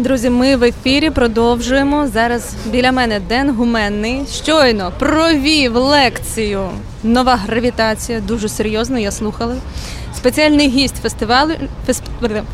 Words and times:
Друзі, 0.00 0.30
ми 0.30 0.56
в 0.56 0.64
ефірі 0.64 1.10
продовжуємо. 1.10 2.06
Зараз 2.06 2.54
біля 2.66 2.92
мене 2.92 3.20
Ден 3.20 3.54
Гуменний 3.54 4.22
щойно 4.32 4.92
провів 4.98 5.76
лекцію 5.76 6.68
Нова 7.02 7.36
гравітація. 7.36 8.20
Дуже 8.20 8.48
серйозно, 8.48 8.98
я 8.98 9.10
слухала. 9.10 9.56
Спеціальний 10.16 10.68
гість 10.68 10.96
фестивалю, 10.96 11.54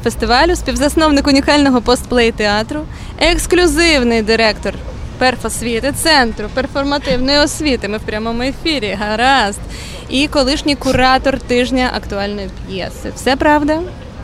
фестивалю, 0.04 0.56
співзасновник 0.56 1.26
унікального 1.26 1.80
постплей 1.80 2.32
театру, 2.32 2.80
ексклюзивний 3.18 4.22
директор 4.22 4.74
перфосвіти, 5.18 5.92
центру 5.92 6.48
перформативної 6.54 7.38
освіти. 7.38 7.88
Ми 7.88 7.98
в 7.98 8.02
прямому 8.02 8.42
ефірі. 8.42 8.98
Гаразд. 9.00 9.60
І 10.08 10.28
колишній 10.28 10.76
куратор 10.76 11.40
тижня 11.40 11.90
актуальної 11.96 12.50
п'єси. 12.68 13.12
Все 13.16 13.36
правда? 13.36 13.80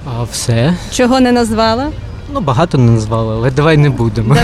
А 0.07 0.23
все. 0.23 0.75
Чого 0.93 1.21
не 1.21 1.33
назвала? 1.33 1.93
Ну, 2.35 2.41
багато 2.41 2.79
не 2.79 2.91
назвали, 2.93 3.35
але 3.35 3.51
давай 3.51 3.77
не 3.77 3.91
будемо. 3.91 4.37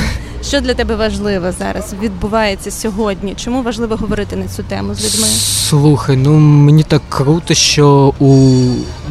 Що 0.42 0.60
для 0.60 0.74
тебе 0.74 0.96
важливо 0.96 1.52
зараз 1.52 1.94
відбувається 2.02 2.70
сьогодні? 2.70 3.34
Чому 3.34 3.62
важливо 3.62 3.96
говорити 3.96 4.36
на 4.36 4.48
цю 4.48 4.62
тему 4.62 4.94
з 4.94 5.04
людьми? 5.04 5.28
Слухай, 5.28 6.16
ну 6.16 6.38
мені 6.38 6.82
так 6.82 7.02
круто, 7.08 7.54
що 7.54 8.14
у 8.18 8.34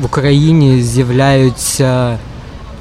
в 0.02 0.06
Україні 0.06 0.82
з'являються 0.82 2.18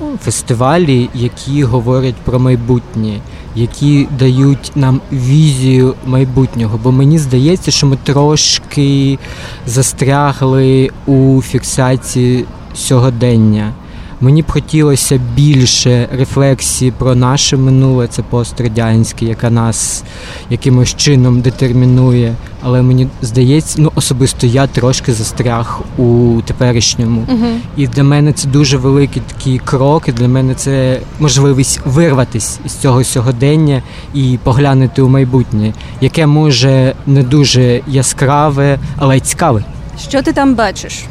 ну, 0.00 0.06
фестивалі, 0.24 1.09
які 1.14 1.64
говорять 1.64 2.14
про 2.14 2.38
майбутнє, 2.38 3.20
які 3.56 4.09
дають 4.19 4.72
нам 4.74 5.00
візію 5.12 5.95
майбутнього. 6.06 6.80
Бо 6.83 6.92
мені 6.92 7.19
здається, 7.19 7.70
що 7.70 7.86
ми 7.86 7.98
трошки 8.05 9.19
застрягли 9.66 10.91
у 11.06 11.42
фіксації 11.42 12.45
сьогодення. 12.74 13.72
Мені 14.22 14.42
б 14.42 14.50
хотілося 14.50 15.20
більше 15.34 16.08
рефлексії 16.12 16.90
про 16.90 17.14
наше 17.14 17.56
минуле, 17.56 18.06
це 18.06 18.22
пострадянське, 18.22 19.26
яка 19.26 19.50
нас 19.50 20.04
якимось 20.50 20.94
чином 20.97 21.41
детермінує. 21.41 22.34
Але 22.62 22.82
мені 22.82 23.08
здається, 23.22 23.82
ну 23.82 23.92
особисто 23.94 24.47
я 24.47 24.66
трошки 24.66 25.12
застряг 25.12 25.80
у 25.98 26.41
теперішньому. 26.44 27.27
Угу. 27.28 27.47
І 27.77 27.86
для 27.86 28.05
мене 28.05 28.32
це 28.32 28.48
дуже 28.48 28.77
великий 28.77 29.22
такий 29.36 29.58
крок. 29.58 30.08
і 30.08 30.12
Для 30.12 30.28
мене 30.28 30.54
це 30.54 31.00
можливість 31.20 31.80
вирватися 31.84 32.60
із 32.64 32.72
цього 32.72 33.04
сьогодення 33.04 33.82
і 34.14 34.38
поглянути 34.42 35.02
у 35.02 35.08
майбутнє, 35.08 35.72
яке 36.00 36.27
може 36.27 36.94
не 37.06 37.22
дуже 37.22 37.80
яскраве, 37.86 38.78
але 38.97 39.16
й 39.16 39.20
цікаве. 39.20 39.64
Що 40.08 40.22
ти 40.22 40.32
там 40.32 40.54
бачиш? 40.54 41.04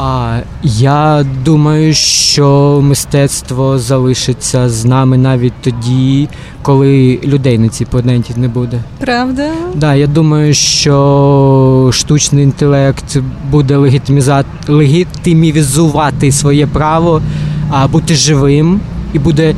А 0.00 0.40
я 0.62 1.26
думаю, 1.44 1.94
що 1.94 2.78
мистецтво 2.82 3.78
залишиться 3.78 4.68
з 4.68 4.84
нами 4.84 5.18
навіть 5.18 5.52
тоді, 5.62 6.28
коли 6.62 7.20
людей 7.24 7.58
на 7.58 7.68
цій 7.68 7.84
планеті 7.84 8.34
не 8.36 8.48
буде. 8.48 8.82
Правда? 8.98 9.50
Да, 9.74 9.94
я 9.94 10.06
думаю, 10.06 10.54
що 10.54 11.90
штучний 11.92 12.44
інтелект 12.44 13.16
буде 13.50 13.92
легітимізувати 14.68 16.32
своє 16.32 16.66
право 16.66 17.22
а, 17.70 17.88
бути 17.88 18.14
живим 18.14 18.80
і 19.12 19.18
буде 19.18 19.54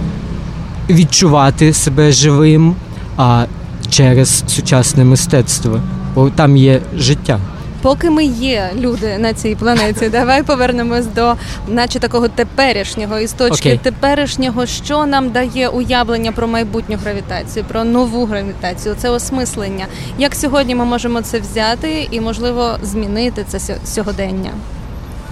відчувати 0.90 1.72
себе 1.72 2.12
живим 2.12 2.74
а, 3.16 3.44
через 3.90 4.44
сучасне 4.46 5.04
мистецтво, 5.04 5.80
бо 6.14 6.30
там 6.30 6.56
є 6.56 6.80
життя. 6.96 7.38
Поки 7.82 8.10
ми 8.10 8.24
є 8.24 8.70
люди 8.78 9.18
на 9.18 9.34
цій 9.34 9.54
планеті, 9.54 10.08
давай 10.12 10.42
повернемось 10.42 11.06
до, 11.06 11.34
наче 11.68 11.98
такого 11.98 12.28
теперішнього 12.28 13.18
із 13.18 13.32
точки 13.32 13.68
okay. 13.68 13.78
теперішнього, 13.78 14.66
що 14.66 15.06
нам 15.06 15.30
дає 15.30 15.68
уявлення 15.68 16.32
про 16.32 16.48
майбутню 16.48 16.96
гравітацію, 16.96 17.64
про 17.68 17.84
нову 17.84 18.24
гравітацію, 18.24 18.94
це 18.98 19.10
осмислення. 19.10 19.86
Як 20.18 20.34
сьогодні 20.34 20.74
ми 20.74 20.84
можемо 20.84 21.22
це 21.22 21.40
взяти 21.40 22.08
і, 22.10 22.20
можливо, 22.20 22.76
змінити 22.82 23.44
це 23.48 23.76
сьогодення 23.84 24.50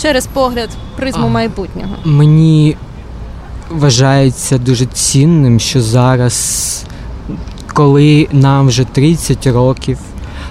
через 0.02 0.26
погляд 0.26 0.70
призму 0.96 1.26
а, 1.26 1.28
майбутнього? 1.28 1.96
Мені 2.04 2.76
вважається 3.70 4.58
дуже 4.58 4.86
цінним, 4.86 5.60
що 5.60 5.80
зараз, 5.80 6.84
коли 7.72 8.28
нам 8.32 8.68
вже 8.68 8.84
30 8.84 9.46
років. 9.46 9.98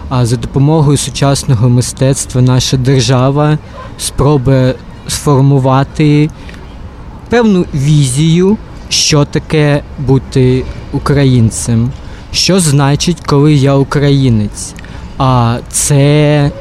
А 0.10 0.26
за 0.26 0.36
допомогою 0.36 0.98
сучасного 0.98 1.70
мистецтва 1.70 2.42
наша 2.42 2.78
держава 2.78 3.58
спробує 3.98 4.76
сформувати 5.08 6.30
певну 7.30 7.66
візію, 7.74 8.58
що 8.90 9.26
таке 9.26 9.84
бути 10.00 10.64
українцем, 10.94 11.92
що 12.32 12.60
значить, 12.60 13.18
коли 13.26 13.54
я 13.54 13.76
українець. 13.76 14.74
А 15.18 15.58
це 15.70 16.52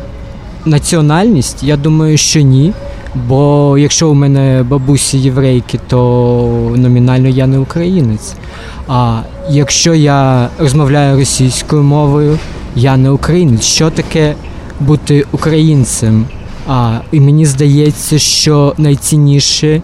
національність? 0.64 1.62
Я 1.62 1.76
думаю, 1.76 2.18
що 2.18 2.40
ні. 2.40 2.72
Бо 3.28 3.78
якщо 3.78 4.10
у 4.10 4.14
мене 4.14 4.64
бабусі 4.68 5.18
єврейки, 5.18 5.80
то 5.88 6.72
номінально 6.76 7.28
я 7.28 7.46
не 7.46 7.58
українець. 7.58 8.34
А 8.88 9.20
якщо 9.50 9.94
я 9.94 10.48
розмовляю 10.58 11.18
російською 11.18 11.82
мовою, 11.82 12.38
я 12.76 12.96
не 12.96 13.10
українець. 13.10 13.62
Що 13.62 13.90
таке 13.90 14.34
бути 14.80 15.24
українцем? 15.32 16.26
А, 16.68 16.98
І 17.12 17.20
мені 17.20 17.46
здається, 17.46 18.18
що 18.18 18.74
найцінніше, 18.78 19.82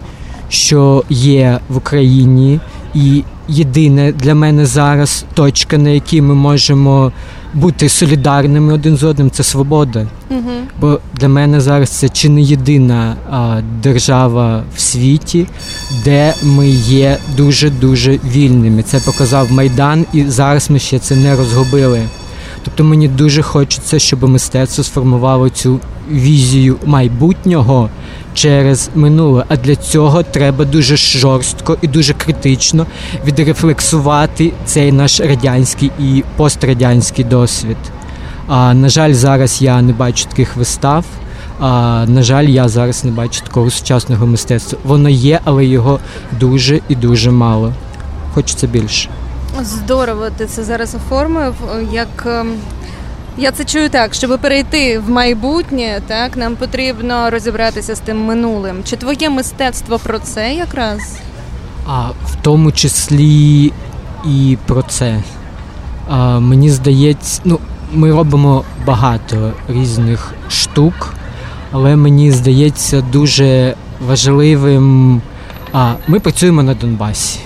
що 0.49 1.03
є 1.09 1.59
в 1.69 1.77
Україні, 1.77 2.59
і 2.93 3.23
єдине 3.47 4.11
для 4.11 4.35
мене 4.35 4.65
зараз 4.65 5.25
точка, 5.33 5.77
на 5.77 5.89
якій 5.89 6.21
ми 6.21 6.33
можемо 6.35 7.11
бути 7.53 7.89
солідарними 7.89 8.73
один 8.73 8.97
з 8.97 9.03
одним, 9.03 9.31
це 9.31 9.43
свобода. 9.43 10.07
Угу. 10.29 10.51
Бо 10.81 10.99
для 11.13 11.27
мене 11.27 11.61
зараз 11.61 11.89
це 11.89 12.09
чи 12.09 12.29
не 12.29 12.41
єдина 12.41 13.15
а, 13.31 13.61
держава 13.83 14.63
в 14.75 14.79
світі, 14.79 15.47
де 16.03 16.33
ми 16.43 16.69
є 16.69 17.17
дуже 17.37 17.69
дуже 17.69 18.19
вільними. 18.25 18.83
Це 18.83 18.99
показав 18.99 19.51
майдан, 19.51 20.05
і 20.13 20.23
зараз 20.23 20.69
ми 20.69 20.79
ще 20.79 20.99
це 20.99 21.15
не 21.15 21.35
розгубили. 21.35 22.01
Тобто 22.63 22.83
мені 22.83 23.07
дуже 23.07 23.41
хочеться, 23.41 23.99
щоб 23.99 24.23
мистецтво 24.23 24.83
сформувало 24.83 25.49
цю 25.49 25.79
візію 26.11 26.77
майбутнього 26.85 27.89
через 28.33 28.89
минуле. 28.95 29.45
А 29.49 29.55
для 29.55 29.75
цього 29.75 30.23
треба 30.23 30.65
дуже 30.65 30.97
жорстко 30.97 31.77
і 31.81 31.87
дуже 31.87 32.13
критично 32.13 32.85
відрефлексувати 33.25 34.51
цей 34.65 34.91
наш 34.91 35.19
радянський 35.19 35.91
і 35.99 36.23
пострадянський 36.37 37.25
досвід. 37.25 37.77
А, 38.47 38.73
На 38.73 38.89
жаль, 38.89 39.13
зараз 39.13 39.61
я 39.61 39.81
не 39.81 39.93
бачу 39.93 40.25
таких 40.25 40.55
вистав. 40.55 41.05
А, 41.59 42.05
На 42.07 42.23
жаль, 42.23 42.45
я 42.45 42.69
зараз 42.69 43.03
не 43.03 43.11
бачу 43.11 43.41
такого 43.41 43.69
сучасного 43.69 44.27
мистецтва. 44.27 44.79
Воно 44.83 45.09
є, 45.09 45.39
але 45.43 45.65
його 45.65 45.99
дуже 46.39 46.79
і 46.89 46.95
дуже 46.95 47.31
мало. 47.31 47.73
Хочеться 48.33 48.67
більше. 48.67 49.09
Здорово, 49.61 50.29
ти 50.37 50.45
це 50.45 50.63
зараз 50.63 50.95
оформив. 50.95 51.53
Як 51.91 52.25
ем, 52.25 52.55
я 53.37 53.51
це 53.51 53.65
чую 53.65 53.89
так, 53.89 54.13
щоб 54.13 54.39
перейти 54.39 54.99
в 54.99 55.09
майбутнє, 55.09 56.01
так 56.07 56.37
нам 56.37 56.55
потрібно 56.55 57.29
розібратися 57.29 57.95
з 57.95 57.99
тим 57.99 58.25
минулим. 58.25 58.75
Чи 58.83 58.95
твоє 58.95 59.29
мистецтво 59.29 59.99
про 59.99 60.19
це 60.19 60.53
якраз? 60.53 60.99
А 61.87 62.09
в 62.09 62.35
тому 62.41 62.71
числі 62.71 63.73
і 64.25 64.57
про 64.65 64.81
це. 64.81 65.23
А, 66.09 66.39
Мені 66.39 66.69
здається, 66.69 67.41
ну 67.45 67.59
ми 67.93 68.11
робимо 68.11 68.63
багато 68.85 69.51
різних 69.69 70.33
штук, 70.49 71.13
але 71.71 71.95
мені 71.95 72.31
здається 72.31 73.01
дуже 73.01 73.75
важливим. 74.07 75.21
А 75.73 75.93
ми 76.07 76.19
працюємо 76.19 76.63
на 76.63 76.73
Донбасі. 76.73 77.39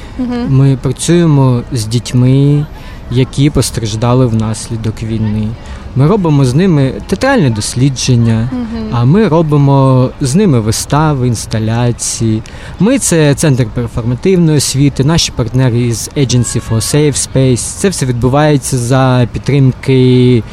Ми 0.49 0.77
працюємо 0.81 1.61
з 1.71 1.85
дітьми, 1.85 2.65
які 3.11 3.49
постраждали 3.49 4.25
внаслідок 4.25 5.03
війни. 5.03 5.47
Ми 5.95 6.07
робимо 6.07 6.45
з 6.45 6.53
ними 6.53 6.93
театральне 7.07 7.49
дослідження, 7.49 8.49
а 8.91 9.05
ми 9.05 9.27
робимо 9.27 10.09
з 10.21 10.35
ними 10.35 10.59
вистави, 10.59 11.27
інсталяції. 11.27 12.41
Ми 12.79 12.99
це 12.99 13.35
центр 13.35 13.67
перформативної 13.73 14.57
освіти, 14.57 15.03
наші 15.03 15.31
партнери 15.31 15.79
із 15.79 16.09
Agency 16.17 16.61
for 16.69 16.75
Safe 16.75 17.27
Space. 17.27 17.57
Це 17.57 17.89
все 17.89 18.05
відбувається 18.05 18.77
за 18.77 19.27
підтримки 19.33 20.43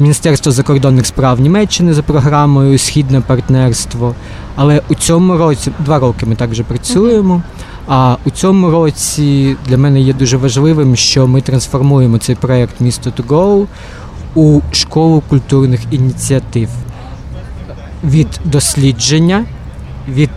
Міністерства 0.00 0.52
закордонних 0.52 1.06
справ 1.06 1.40
Німеччини 1.40 1.94
за 1.94 2.02
програмою 2.02 2.78
Східне 2.78 3.20
партнерство. 3.20 4.14
Але 4.56 4.82
у 4.88 4.94
цьому 4.94 5.36
році 5.36 5.70
два 5.78 5.98
роки 5.98 6.26
ми 6.26 6.34
також 6.34 6.60
працюємо. 6.60 7.42
А 7.86 8.16
у 8.24 8.30
цьому 8.30 8.70
році 8.70 9.56
для 9.66 9.78
мене 9.78 10.00
є 10.00 10.12
дуже 10.12 10.36
важливим, 10.36 10.96
що 10.96 11.26
ми 11.26 11.40
трансформуємо 11.40 12.18
цей 12.18 12.34
проект 12.34 12.80
Місто 12.80 13.10
to 13.10 13.26
Go 13.26 13.66
у 14.34 14.60
школу 14.72 15.22
культурних 15.28 15.80
ініціатив 15.90 16.68
від 18.04 18.28
дослідження, 18.44 19.44
від 20.08 20.30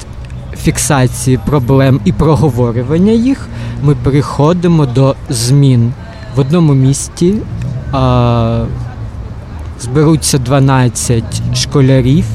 фіксації 0.57 1.39
проблем 1.45 2.00
і 2.06 2.12
проговорювання 2.12 3.12
їх, 3.12 3.47
ми 3.83 3.95
переходимо 3.95 4.86
до 4.86 5.15
змін 5.30 5.94
в 6.36 6.39
одному 6.39 6.74
місті. 6.74 7.36
А, 7.92 8.65
зберуться 9.81 10.38
12 10.38 11.24
школярів, 11.56 12.25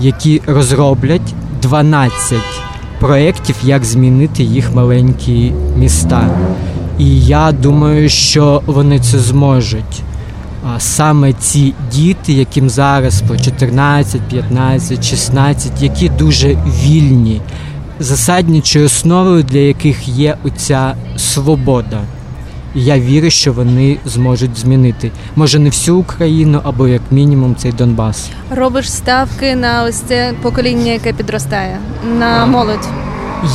які 0.00 0.42
розроблять 0.46 1.34
12 1.62 2.38
проєктів, 3.00 3.56
як 3.64 3.84
змінити 3.84 4.42
їх 4.42 4.74
маленькі 4.74 5.52
міста. 5.76 6.30
І 6.98 7.20
я 7.20 7.52
думаю, 7.52 8.08
що 8.08 8.62
вони 8.66 9.00
це 9.00 9.18
зможуть. 9.18 10.02
А 10.66 10.80
саме 10.80 11.32
ці 11.32 11.74
діти, 11.92 12.32
яким 12.32 12.70
зараз 12.70 13.22
по 13.28 13.36
14, 13.36 14.20
15, 14.20 15.04
16, 15.04 15.82
які 15.82 16.08
дуже 16.08 16.56
вільні, 16.84 17.40
засадничою 18.00 18.86
основою 18.86 19.42
для 19.42 19.58
яких 19.58 20.08
є 20.08 20.36
оця 20.44 20.94
свобода. 21.16 22.00
І 22.74 22.84
я 22.84 22.98
вірю, 22.98 23.30
що 23.30 23.52
вони 23.52 23.96
зможуть 24.04 24.58
змінити. 24.58 25.10
Може 25.36 25.58
не 25.58 25.68
всю 25.68 25.98
Україну, 25.98 26.60
або 26.64 26.88
як 26.88 27.02
мінімум 27.10 27.54
цей 27.56 27.72
Донбас. 27.72 28.30
Робиш 28.50 28.92
ставки 28.92 29.56
на 29.56 29.84
ось 29.84 30.00
це 30.00 30.32
покоління, 30.42 30.92
яке 30.92 31.12
підростає, 31.12 31.78
на 32.18 32.46
молодь. 32.46 32.88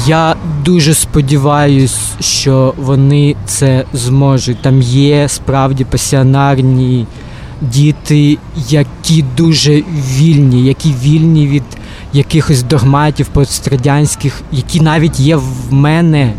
Я 0.07 0.35
дуже 0.65 0.93
сподіваюся, 0.93 1.97
що 2.19 2.73
вони 2.77 3.35
це 3.45 3.83
зможуть. 3.93 4.61
Там 4.61 4.81
є 4.81 5.29
справді 5.29 5.83
пасіонарні 5.85 7.07
діти, 7.61 8.37
які 8.69 9.25
дуже 9.37 9.83
вільні, 10.17 10.63
які 10.63 10.93
вільні 11.03 11.47
від 11.47 11.63
якихось 12.13 12.63
догматів 12.63 13.27
пострадянських, 13.27 14.41
які 14.51 14.81
навіть 14.81 15.19
є 15.19 15.35
в 15.35 15.73
мене. 15.73 16.33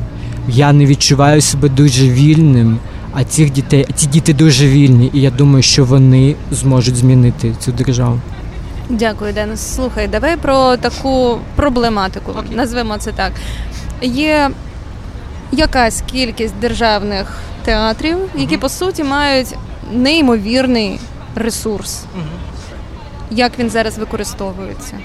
Я 0.48 0.72
не 0.72 0.86
відчуваю 0.86 1.40
себе 1.40 1.68
дуже 1.68 2.08
вільним. 2.08 2.78
А 3.18 3.24
цих 3.24 3.52
дітей, 3.52 3.86
ці 3.94 4.06
діти 4.06 4.34
дуже 4.34 4.68
вільні, 4.68 5.10
і 5.12 5.20
я 5.20 5.30
думаю, 5.30 5.62
що 5.62 5.84
вони 5.84 6.36
зможуть 6.50 6.96
змінити 6.96 7.54
цю 7.58 7.72
державу. 7.72 8.20
Дякую, 8.88 9.32
Денис. 9.32 9.74
Слухай, 9.74 10.08
давай 10.08 10.36
про 10.36 10.76
таку 10.76 11.38
проблематику. 11.54 12.30
Окей. 12.30 12.56
Назвемо 12.56 12.96
це 12.98 13.12
так. 13.12 13.32
Є 14.02 14.50
якась 15.52 16.02
кількість 16.06 16.54
державних 16.60 17.38
театрів, 17.64 18.16
які 18.34 18.56
по 18.56 18.68
суті 18.68 19.04
мають 19.04 19.54
неймовірний 19.92 20.98
ресурс. 21.34 22.04
Як 23.30 23.58
він 23.58 23.70
зараз 23.70 23.98
використовується? 23.98 24.98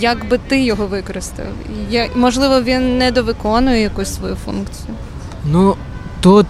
Як 0.00 0.28
би 0.28 0.38
ти 0.38 0.64
його 0.64 0.86
використав? 0.86 1.46
Я, 1.90 2.08
можливо, 2.14 2.62
він 2.62 2.98
недовиконує 2.98 3.80
якусь 3.80 4.14
свою 4.14 4.34
функцію. 4.34 4.94
Ну, 5.50 5.76
тут 6.20 6.46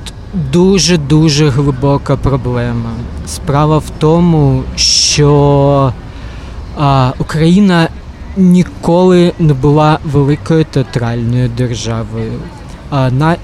дуже 0.52 0.96
дуже 0.96 1.48
глибока 1.48 2.16
проблема. 2.16 2.90
Справа 3.26 3.78
в 3.78 3.90
тому, 3.98 4.62
що 4.76 5.92
а, 6.78 7.12
Україна 7.18 7.88
ніколи 8.36 9.32
не 9.38 9.54
була 9.54 9.98
великою 10.04 10.64
театральною 10.64 11.48
державою. 11.48 12.32
А, 12.90 13.10
на, 13.10 13.36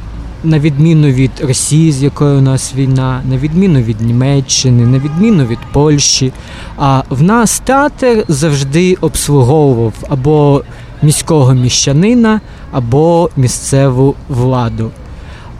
на 0.44 0.58
відміну 0.58 1.08
від 1.08 1.30
Росії, 1.40 1.92
з 1.92 2.02
якою 2.02 2.38
у 2.38 2.40
нас 2.40 2.74
війна, 2.74 3.22
на 3.30 3.36
відміну 3.36 3.80
від 3.80 4.00
Німеччини, 4.00 4.86
на 4.86 4.98
відміну 4.98 5.46
від 5.46 5.58
Польщі. 5.72 6.32
А 6.76 7.02
в 7.10 7.22
нас 7.22 7.60
театр 7.60 8.24
завжди 8.28 8.94
обслуговував 8.94 9.94
або 10.08 10.62
міського 11.02 11.54
міщанина, 11.54 12.40
або 12.72 13.30
місцеву 13.36 14.14
владу. 14.28 14.90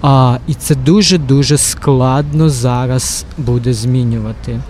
А, 0.03 0.39
і 0.47 0.55
це 0.55 0.75
дуже 0.75 1.19
дуже 1.19 1.59
складно 1.59 2.51
зараз 2.51 3.25
буде 3.39 3.75
змінювати. 3.75 4.61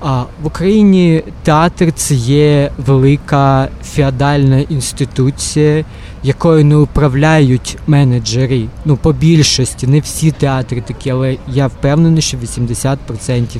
А 0.00 0.22
в 0.42 0.46
Україні 0.46 1.22
театр 1.42 1.92
це 1.92 2.14
є 2.14 2.70
велика 2.86 3.68
феодальна 3.84 4.58
інституція, 4.58 5.84
якою 6.22 6.64
не 6.64 6.76
управляють 6.76 7.78
менеджери. 7.86 8.66
Ну, 8.84 8.96
по 8.96 9.12
більшості, 9.12 9.86
не 9.86 10.00
всі 10.00 10.30
театри 10.30 10.80
такі, 10.80 11.10
але 11.10 11.36
я 11.48 11.66
впевнений, 11.66 12.22
що 12.22 12.36
80% 12.36 13.58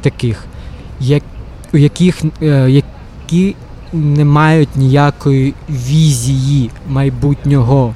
таких, 0.00 0.44
у 1.72 1.76
яких 1.78 2.22
е, 2.42 2.82
які 3.30 3.56
не 3.92 4.24
мають 4.24 4.76
ніякої 4.76 5.54
візії 5.70 6.70
майбутнього, 6.88 7.94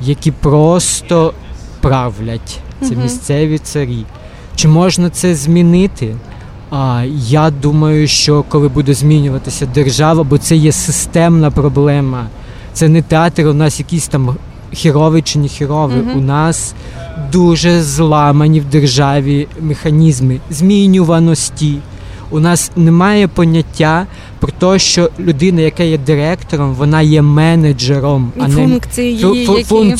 які 0.00 0.30
просто 0.30 1.34
правлять. 1.80 2.58
Це 2.82 2.96
місцеві 2.96 3.58
царі. 3.58 4.04
Чи 4.56 4.68
можна 4.68 5.10
це 5.10 5.34
змінити? 5.34 6.16
А 6.74 7.04
я 7.28 7.50
думаю, 7.50 8.08
що 8.08 8.44
коли 8.48 8.68
буде 8.68 8.94
змінюватися 8.94 9.66
держава, 9.74 10.22
бо 10.22 10.38
це 10.38 10.56
є 10.56 10.72
системна 10.72 11.50
проблема. 11.50 12.26
Це 12.72 12.88
не 12.88 13.02
театр, 13.02 13.46
у 13.46 13.54
нас 13.54 13.78
якийсь 13.78 14.08
там 14.08 14.36
хіровий 14.72 15.22
чи 15.22 15.38
не 15.38 15.48
хіровий. 15.48 15.96
Мгм. 15.96 16.18
У 16.18 16.20
нас 16.20 16.74
дуже 17.32 17.82
зламані 17.82 18.60
в 18.60 18.64
державі 18.64 19.48
механізми 19.60 20.40
змінюваності. 20.50 21.78
У 22.30 22.40
нас 22.40 22.70
немає 22.76 23.28
поняття 23.28 24.06
про 24.40 24.52
те, 24.52 24.78
що 24.78 25.10
людина, 25.18 25.60
яка 25.60 25.82
є 25.82 25.98
директором, 25.98 26.74
вона 26.74 27.02
є 27.02 27.22
менеджером, 27.22 28.32
а 28.38 28.48
не 28.48 28.54
функції 28.54 29.24
Фу- 29.24 29.34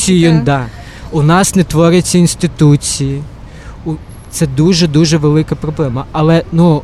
її, 0.09 0.21
які... 0.21 0.39
да. 0.45 0.65
У 1.11 1.21
нас 1.21 1.55
не 1.55 1.63
творяться 1.63 2.17
інституції. 2.17 3.21
Це 4.33 4.47
дуже 4.47 4.87
дуже 4.87 5.17
велика 5.17 5.55
проблема. 5.55 6.05
Але 6.11 6.43
ну, 6.51 6.81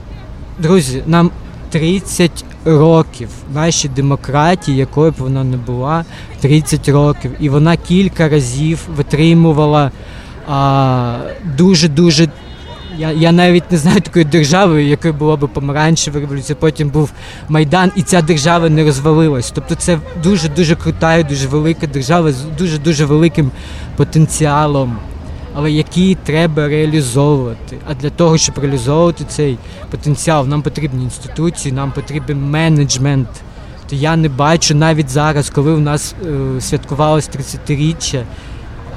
друзі, 0.59 1.03
нам 1.07 1.31
30 1.69 2.45
років 2.65 3.29
нашій 3.53 3.87
демократії, 3.87 4.77
якою 4.77 5.11
б 5.11 5.15
вона 5.17 5.43
не 5.43 5.57
була, 5.57 6.05
30 6.39 6.89
років, 6.89 7.31
і 7.39 7.49
вона 7.49 7.77
кілька 7.77 8.29
разів 8.29 8.79
витримувала 8.95 9.91
а, 10.49 11.17
дуже 11.57 11.87
дуже. 11.87 12.27
Я, 12.97 13.11
я 13.11 13.31
навіть 13.31 13.71
не 13.71 13.77
знаю 13.77 14.01
такої 14.01 14.25
держави, 14.25 14.83
якою 14.83 15.13
була 15.13 15.35
б 15.35 15.49
помаранчева 15.53 16.19
революція, 16.19 16.55
потім 16.59 16.89
був 16.89 17.11
Майдан, 17.49 17.91
і 17.95 18.01
ця 18.01 18.21
держава 18.21 18.69
не 18.69 18.83
розвалилась. 18.83 19.51
Тобто 19.51 19.75
це 19.75 19.99
дуже 20.23 20.49
дуже 20.49 20.75
крута 20.75 21.15
і 21.15 21.23
дуже 21.23 21.47
велика 21.47 21.87
держава 21.87 22.31
з 22.31 22.41
дуже 22.57 22.77
дуже 22.77 23.05
великим 23.05 23.51
потенціалом, 23.95 24.97
але 25.59 25.71
який 25.71 26.15
треба 26.15 26.67
реалізовувати. 26.67 27.77
А 27.87 27.93
для 27.93 28.09
того, 28.09 28.37
щоб 28.37 28.57
реалізовувати 28.57 29.25
цей 29.27 29.57
потенціал, 29.91 30.47
нам 30.47 30.61
потрібні 30.61 31.03
інституції, 31.03 31.73
нам 31.73 31.91
потрібен 31.91 32.49
менеджмент. 32.49 33.27
То 33.89 33.95
я 33.95 34.15
не 34.15 34.29
бачу 34.29 34.75
навіть 34.75 35.09
зараз, 35.09 35.49
коли 35.49 35.71
у 35.71 35.79
нас 35.79 36.15
е, 36.25 36.61
святкувалось 36.61 37.29
30-річчя. 37.29 38.23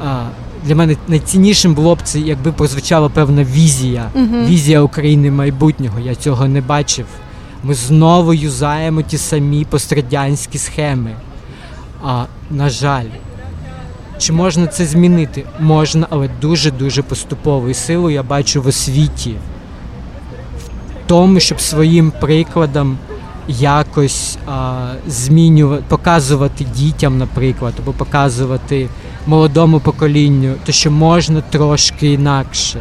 А, 0.05 0.25
для 0.65 0.75
мене 0.75 0.97
найціннішим 1.09 1.75
було 1.75 1.95
б 1.95 1.99
це, 2.03 2.21
якби 2.21 2.53
прозвучала 2.53 3.09
певна 3.09 3.45
візія. 3.45 4.11
Мгм. 4.15 4.47
Візія 4.47 4.81
України 4.81 5.31
майбутнього. 5.31 6.01
Я 6.01 6.15
цього 6.15 6.49
не 6.49 6.61
бачив. 6.61 7.07
Ми 7.63 7.75
знову 7.75 8.35
юзаємо 8.35 9.03
ті 9.03 9.19
самі 9.19 9.65
пострадянські 9.65 10.59
схеми. 10.59 11.17
А 12.05 12.25
на 12.51 12.71
жаль, 12.71 13.07
чи 14.23 14.33
можна 14.33 14.67
це 14.67 14.87
змінити? 14.87 15.45
Можна, 15.61 16.07
але 16.11 16.31
дуже-дуже 16.41 17.03
поступово. 17.03 17.69
І 17.69 17.75
силу 17.75 18.11
я 18.11 18.23
бачу 18.23 18.63
в 18.63 18.67
освіті. 18.67 19.31
В 19.31 21.07
тому, 21.07 21.41
щоб 21.41 21.61
своїм 21.61 22.13
прикладом 22.21 22.99
якось 23.49 24.39
а, 24.47 24.93
змінювати, 25.07 25.85
показувати 25.89 26.67
дітям, 26.77 27.19
наприклад, 27.19 27.75
або 27.79 27.93
показувати 27.93 28.89
молодому 29.27 29.81
поколінню, 29.81 30.55
то 30.65 30.73
що 30.73 30.91
можна 30.91 31.41
трошки 31.41 32.13
інакше. 32.13 32.79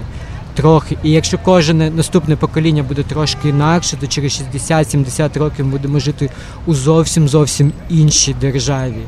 Трохи. 0.54 0.98
І 1.04 1.12
якщо 1.12 1.38
кожне 1.38 1.92
наступне 1.92 2.36
покоління 2.36 2.84
буде 2.84 3.04
трошки 3.04 3.50
інакше, 3.50 3.98
то 4.00 4.08
через 4.08 4.44
60-70 4.56 5.40
років 5.40 5.66
ми 5.66 5.72
будемо 5.72 6.00
жити 6.00 6.30
у 6.66 6.74
зовсім 6.74 7.28
зовсім 7.28 7.72
іншій 7.90 8.36
державі. 8.42 9.02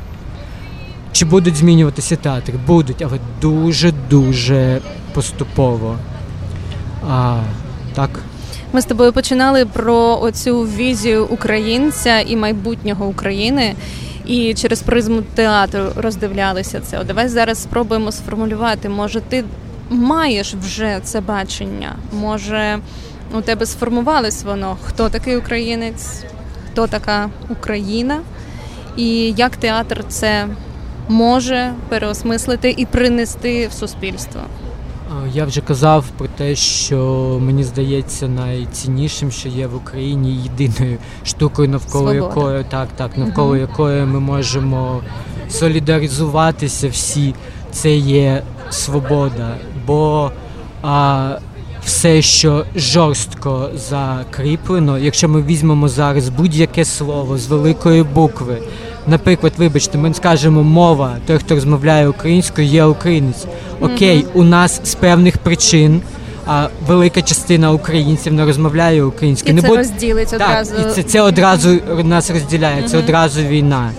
Чи 1.14 1.24
будуть 1.24 1.56
змінюватися 1.56 2.16
театри? 2.16 2.54
Будуть, 2.66 3.02
але 3.02 3.18
дуже-дуже 3.40 4.80
поступово. 5.12 5.96
А, 7.10 7.42
так. 7.94 8.10
Ми 8.72 8.80
з 8.80 8.84
тобою 8.84 9.12
починали 9.12 9.66
про 9.66 10.18
оцю 10.22 10.60
візію 10.60 11.26
українця 11.26 12.20
і 12.20 12.36
майбутнього 12.36 13.06
України. 13.06 13.74
І 14.26 14.54
через 14.54 14.82
призму 14.82 15.22
театру 15.34 15.84
роздивлялися 15.96 16.80
це. 16.80 16.98
От 16.98 17.06
давай 17.06 17.28
зараз 17.28 17.62
спробуємо 17.62 18.12
сформулювати. 18.12 18.88
Може, 18.88 19.20
ти 19.20 19.44
маєш 19.90 20.54
вже 20.54 21.00
це 21.02 21.20
бачення? 21.20 21.96
Може, 22.12 22.78
у 23.34 23.40
тебе 23.40 23.66
сформувалось 23.66 24.44
воно? 24.44 24.76
Хто 24.84 25.08
такий 25.08 25.36
українець? 25.36 26.24
Хто 26.72 26.86
така 26.86 27.30
Україна? 27.48 28.20
І 28.96 29.34
як 29.36 29.56
театр 29.56 30.04
це 30.08 30.46
може 31.08 31.72
переосмислити 31.88 32.74
і 32.76 32.86
принести 32.86 33.68
в 33.68 33.72
суспільство? 33.72 34.40
Я 35.32 35.44
вже 35.44 35.60
казав 35.60 36.04
про 36.18 36.28
те, 36.28 36.54
що 36.54 36.98
мені 37.42 37.64
здається 37.64 38.28
найціннішим, 38.28 39.30
що 39.30 39.48
є 39.48 39.66
в 39.66 39.76
Україні 39.76 40.36
єдиною 40.36 40.98
штукою, 41.24 41.68
навколо 41.68 42.10
Свобода. 42.10 42.40
якої 42.40 42.64
так, 42.64 42.88
так, 42.96 43.18
навколо 43.18 43.48
угу. 43.48 43.56
якої 43.56 44.04
ми 44.04 44.20
можемо 44.20 45.00
солідаризуватися 45.48 46.88
всі, 46.88 47.34
це 47.72 47.96
є 47.96 48.42
свобода. 48.70 49.56
Бо 49.86 50.30
а, 50.82 51.38
все, 51.84 52.22
що 52.22 52.64
жорстко 52.76 53.70
закріплено, 53.74 54.98
якщо 54.98 55.28
ми 55.28 55.42
візьмемо 55.42 55.88
зараз 55.88 56.28
будь-яке 56.28 56.84
слово 56.84 57.38
з 57.38 57.46
великої 57.46 58.02
букви. 58.02 58.62
Наприклад, 59.06 59.52
вибачте, 59.56 59.98
ми 59.98 60.14
скажемо 60.14 60.62
мова, 60.62 61.16
той, 61.26 61.38
хто 61.38 61.54
розмовляє 61.54 62.08
українською, 62.08 62.68
є 62.68 62.84
українець. 62.84 63.44
Окей, 63.80 64.16
mm-hmm. 64.16 64.34
у 64.34 64.42
нас 64.42 64.80
з 64.84 64.94
певних 64.94 65.38
причин 65.38 66.02
а 66.46 66.68
велика 66.86 67.22
частина 67.22 67.72
українців 67.72 68.32
не 68.32 68.44
розмовляє 68.44 69.04
українською. 69.04 69.52
І 69.52 69.56
не 69.56 69.62
це 69.62 69.68
бо... 69.68 69.76
розділить 69.76 70.32
одразу. 70.32 70.74
Так, 70.74 70.86
і 70.90 70.94
це, 70.94 71.02
це 71.02 71.20
одразу 71.20 71.78
нас 72.04 72.30
розділяє, 72.30 72.82
mm-hmm. 72.82 72.88
це 72.88 72.98
одразу 72.98 73.42
війна. 73.42 73.90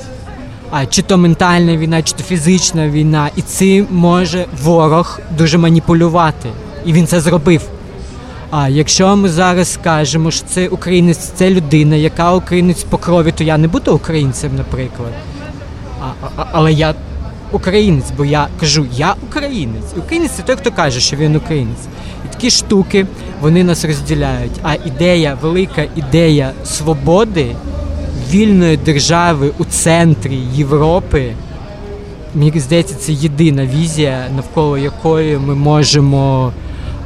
А 0.71 0.85
чи 0.85 1.01
то 1.01 1.17
ментальна 1.17 1.77
війна, 1.77 2.01
чи 2.01 2.13
то 2.13 2.23
фізична 2.23 2.89
війна, 2.89 3.29
і 3.35 3.41
цим 3.41 3.87
може 3.91 4.45
ворог 4.63 5.19
дуже 5.37 5.57
маніпулювати, 5.57 6.49
і 6.85 6.93
він 6.93 7.07
це 7.07 7.21
зробив. 7.21 7.61
А 8.51 8.69
якщо 8.69 9.15
ми 9.15 9.29
зараз 9.29 9.73
скажемо, 9.73 10.31
що 10.31 10.45
це 10.47 10.67
українець, 10.67 11.17
це 11.17 11.49
людина, 11.49 11.95
яка 11.95 12.33
українець 12.33 12.83
по 12.83 12.97
крові, 12.97 13.31
то 13.31 13.43
я 13.43 13.57
не 13.57 13.67
буду 13.67 13.95
українцем, 13.95 14.55
наприклад. 14.55 15.11
А, 16.01 16.27
а, 16.37 16.45
Але 16.51 16.73
я 16.73 16.93
українець, 17.51 18.11
бо 18.17 18.25
я 18.25 18.47
кажу, 18.59 18.85
я 18.95 19.15
українець. 19.29 19.93
Українець 19.97 20.31
це 20.31 20.43
той, 20.43 20.55
хто 20.55 20.71
каже, 20.71 20.99
що 20.99 21.15
він 21.15 21.35
українець. 21.35 21.85
І 22.25 22.33
такі 22.33 22.49
штуки 22.49 23.05
вони 23.41 23.63
нас 23.63 23.85
розділяють. 23.85 24.51
А 24.63 24.75
ідея, 24.85 25.37
велика 25.41 25.85
ідея 25.95 26.51
свободи, 26.65 27.55
вільної 28.31 28.77
держави 28.77 29.51
у 29.57 29.65
центрі 29.65 30.39
Європи. 30.53 31.33
Мені 32.35 32.59
здається, 32.59 32.95
це 32.95 33.11
єдина 33.11 33.65
візія, 33.65 34.27
навколо 34.35 34.77
якої 34.77 35.37
ми 35.37 35.55
можемо 35.55 36.51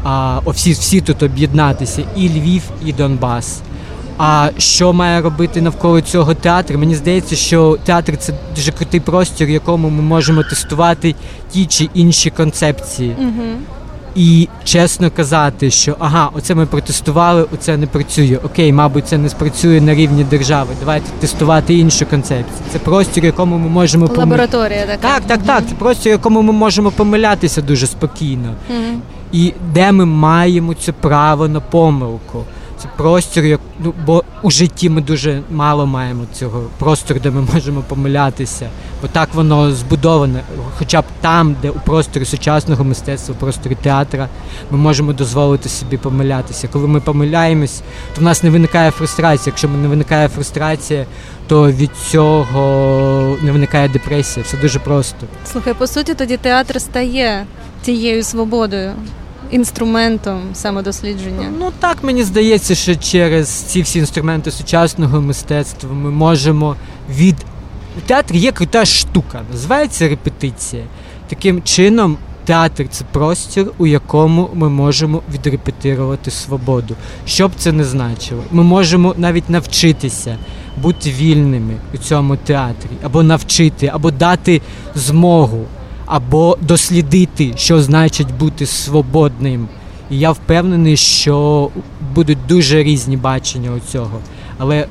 а, 0.04 0.40
всі, 0.46 0.72
всі 0.72 1.02
тут 1.02 1.24
об'єднатися, 1.24 2.04
і 2.16 2.30
Львів, 2.30 2.62
і 2.86 2.94
Донбас. 2.94 3.62
А 4.18 4.50
що 4.58 4.94
має 4.94 5.22
робити 5.22 5.62
навколо 5.62 6.02
цього 6.02 6.34
театр? 6.34 6.78
Мені 6.78 6.96
здається, 6.96 7.36
що 7.36 7.78
театр 7.86 8.18
це 8.18 8.34
дуже 8.56 8.72
крутий 8.72 9.00
простір, 9.00 9.48
в 9.48 9.50
якому 9.50 9.90
ми 9.90 10.02
можемо 10.02 10.44
тестувати 10.44 11.16
ті 11.52 11.66
чи 11.66 11.90
інші 11.94 12.30
концепції. 12.30 13.16
Угу. 13.20 13.44
І 14.16 14.48
чесно 14.64 15.12
казати, 15.12 15.72
що 15.72 15.96
ага, 16.00 16.30
оце 16.34 16.56
ми 16.56 16.66
протестували, 16.66 17.46
оце 17.54 17.78
не 17.78 17.88
працює. 17.88 18.40
Окей, 18.44 18.74
мабуть, 18.74 19.08
це 19.08 19.18
не 19.18 19.30
спрацює 19.30 19.82
на 19.82 19.96
рівні 19.96 20.24
держави. 20.24 20.70
Давайте 20.80 21.10
тестувати 21.20 21.74
іншу 21.74 22.06
концепцію. 22.06 22.64
Це 22.72 22.80
простір, 22.80 23.26
якому 23.26 23.58
ми 23.58 23.70
можемо 23.70 24.10
лабораторія. 24.18 24.86
Така. 24.86 24.98
Так, 24.98 25.22
так, 25.28 25.44
так. 25.44 25.64
Це 25.70 25.76
простір, 25.76 26.12
якому 26.12 26.42
ми 26.42 26.54
можемо 26.54 26.92
помилятися 26.92 27.62
дуже 27.62 27.88
спокійно. 27.88 28.56
Угу. 28.70 29.02
І 29.32 29.54
де 29.74 29.92
ми 29.92 30.06
маємо 30.06 30.74
це 30.74 30.92
право 30.92 31.48
на 31.48 31.60
помилку. 31.60 32.46
Це 32.82 32.88
простір, 32.98 33.46
як 33.46 33.60
ну 33.80 33.94
бо 34.06 34.24
у 34.42 34.52
житті 34.52 34.90
ми 34.90 35.02
дуже 35.02 35.42
мало 35.52 35.86
маємо 35.86 36.24
цього 36.34 36.64
простору, 36.80 37.20
де 37.24 37.32
ми 37.32 37.42
можемо 37.54 37.82
помилятися, 37.82 38.70
бо 39.02 39.08
так 39.08 39.30
воно 39.34 39.72
збудоване. 39.72 40.44
Хоча 40.78 41.02
б 41.02 41.06
там, 41.22 41.56
де 41.62 41.70
у 41.70 41.80
просторі 41.80 42.26
сучасного 42.26 42.84
мистецтва, 42.84 43.36
у 43.36 43.38
просторі 43.38 43.78
театра, 43.82 44.28
ми 44.72 44.78
можемо 44.78 45.14
дозволити 45.14 45.70
собі 45.70 45.98
помилятися. 45.98 46.68
Коли 46.68 46.88
ми 46.88 47.00
помиляємось, 47.00 47.82
то 48.16 48.22
в 48.22 48.24
нас 48.24 48.44
не 48.44 48.50
виникає 48.50 48.92
фрустрація. 48.92 49.52
Якщо 49.52 49.68
не 49.68 49.88
виникає 49.88 50.28
фрустрація, 50.28 51.06
то 51.48 51.72
від 51.72 51.92
цього 52.08 53.38
не 53.42 53.52
виникає 53.52 53.90
депресія. 53.90 54.46
Все 54.46 54.58
дуже 54.58 54.80
просто. 54.80 55.28
Слухай, 55.52 55.74
по 55.74 55.88
суті, 55.88 56.14
тоді 56.14 56.38
театр 56.38 56.82
стає 56.82 57.46
тією 57.82 58.24
свободою 58.24 58.94
інструментом 59.52 60.42
самодослідження? 60.54 61.52
Ну 61.60 61.72
так 61.80 61.98
мені 62.04 62.24
здається, 62.24 62.76
що 62.76 62.96
через 62.96 63.50
ці 63.50 63.82
всі 63.82 64.00
інструменти 64.00 64.52
сучасного 64.52 65.22
мистецтва 65.22 65.94
ми 65.94 66.12
можемо 66.12 66.76
від 67.10 67.36
у 67.98 68.02
театрі 68.02 68.38
є 68.38 68.52
крута 68.52 68.86
штука, 68.86 69.42
називається 69.52 70.10
репетиція. 70.10 70.84
Таким 71.28 71.64
чином, 71.64 72.18
театр 72.46 72.88
це 72.90 73.06
простір, 73.12 73.72
у 73.78 73.88
якому 73.88 74.50
ми 74.54 74.70
можемо 74.70 75.22
відрепетирувати 75.34 76.32
свободу. 76.32 76.96
Що 77.26 77.48
б 77.48 77.52
це 77.58 77.72
не 77.72 77.84
значило, 77.84 78.44
ми 78.52 78.64
можемо 78.64 79.16
навіть 79.18 79.50
навчитися 79.50 80.38
бути 80.82 81.12
вільними 81.12 81.74
у 81.94 81.98
цьому 81.98 82.38
театрі, 82.38 82.90
або 83.04 83.24
навчити, 83.24 83.88
або 83.88 84.12
дати 84.12 84.62
змогу 84.96 85.66
або 86.10 86.58
дослідити, 86.62 87.54
що 87.56 87.82
значить 87.82 88.38
бути 88.38 88.66
свободним. 88.66 89.68
І 90.12 90.20
я 90.20 90.32
впевнений, 90.32 90.98
що 90.98 91.70
будуть 92.16 92.38
дуже 92.48 92.84
різні 92.84 93.18
бачення 93.18 93.72
у 93.72 93.80
цього. 93.92 94.20
Але 94.58 94.88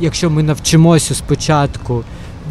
якщо 0.00 0.30
ми 0.30 0.42
навчимося 0.42 1.14
спочатку 1.14 2.02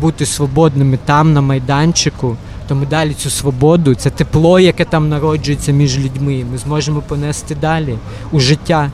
бути 0.02 0.26
свободними 0.26 1.00
там, 1.06 1.34
на 1.34 1.42
майданчику, 1.42 2.38
то 2.68 2.76
ми 2.76 2.86
далі 2.86 3.14
цю 3.14 3.30
свободу, 3.30 3.96
це 3.96 4.10
тепло, 4.10 4.60
яке 4.60 4.86
там 4.86 5.10
народжується 5.10 5.72
між 5.72 5.98
людьми, 5.98 6.46
ми 6.52 6.58
зможемо 6.58 7.02
понести 7.02 7.56
далі 7.56 7.98
у 8.32 8.40
життя 8.40 8.92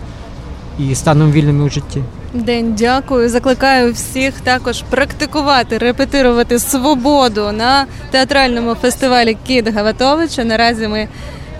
і 0.80 0.96
станемо 0.96 1.32
вільними 1.32 1.64
у 1.64 1.70
житті. 1.70 2.02
День 2.36 2.76
дякую. 2.78 3.30
Закликаю 3.30 3.94
всіх 3.94 4.42
також 4.42 4.82
практикувати, 4.82 5.78
репетирувати 5.78 6.60
свободу 6.60 7.52
на 7.52 7.86
театральному 8.12 8.76
фестивалі 8.76 9.38
Кіт 9.48 9.68
Гаватовича. 9.68 10.44
Наразі 10.44 10.88
ми 10.88 11.08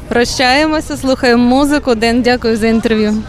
прощаємося, 0.08 0.98
слухаємо 0.98 1.44
музику. 1.44 1.96
День 1.96 2.22
дякую 2.22 2.58
за 2.58 2.68
інтерв'ю. 2.68 3.24